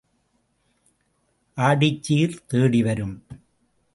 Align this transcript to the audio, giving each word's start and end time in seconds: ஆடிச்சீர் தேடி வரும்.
ஆடிச்சீர் 1.57 2.45
தேடி 2.47 2.83
வரும். 2.83 3.15